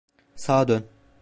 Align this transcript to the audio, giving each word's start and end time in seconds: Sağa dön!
Sağa 0.35 0.67
dön! 0.67 0.83